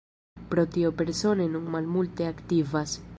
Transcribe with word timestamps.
Pro 0.53 0.63
tio 0.77 0.91
Persone 1.01 1.47
nun 1.57 1.69
malmulte 1.77 2.31
aktivas. 2.33 3.01